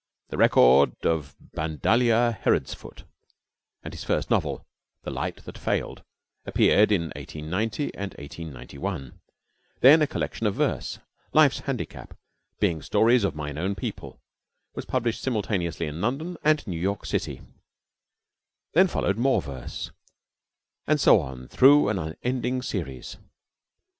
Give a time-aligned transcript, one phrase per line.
[0.29, 3.03] "The Record of Badalia Herodsfoot,"
[3.83, 4.65] and his first novel,
[5.03, 6.03] "The Light that Failed,"
[6.43, 9.19] appeared in 1890 and 1891;
[9.81, 10.97] then a collection of verse,
[11.33, 12.17] "Life's Handicap,
[12.59, 14.19] being stories of Mine Own People,"
[14.73, 17.41] was published simultaneously in London and New York City;
[18.73, 19.91] then followed more verse,
[20.87, 23.17] and so on through an unending series.